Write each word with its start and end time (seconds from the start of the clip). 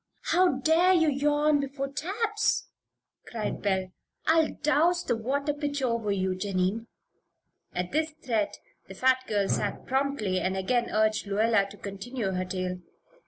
"How 0.33 0.53
dare 0.53 0.93
you 0.93 1.09
yawn 1.11 1.59
before 1.59 1.87
'taps'?" 1.87 2.69
cried 3.27 3.61
Belle. 3.61 3.91
"I'll 4.25 4.51
douse 4.63 5.03
the 5.03 5.15
water 5.15 5.53
pitcher 5.53 5.85
over 5.85 6.11
you, 6.11 6.33
Jennie." 6.33 6.87
At 7.75 7.91
this 7.91 8.09
threat 8.09 8.57
the 8.87 8.95
fat 8.95 9.19
girl 9.27 9.47
sat 9.47 9.73
up 9.75 9.85
promptly 9.85 10.39
and 10.39 10.57
again 10.57 10.89
urged 10.89 11.27
Lluella 11.27 11.69
to 11.69 11.77
continue 11.77 12.31
her 12.31 12.45
tale. 12.45 12.79